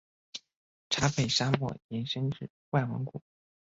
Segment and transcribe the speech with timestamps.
[0.89, 3.21] 察北沙漠延伸至外蒙古。